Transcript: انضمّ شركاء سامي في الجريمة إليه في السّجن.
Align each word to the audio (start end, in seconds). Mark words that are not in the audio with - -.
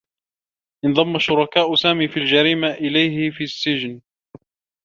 انضمّ 0.85 1.19
شركاء 1.19 1.75
سامي 1.75 2.07
في 2.07 2.17
الجريمة 2.17 2.71
إليه 2.71 3.31
في 3.31 3.43
السّجن. 3.43 4.01